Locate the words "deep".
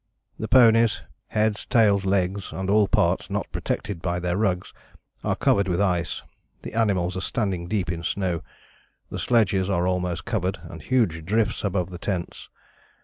7.67-7.91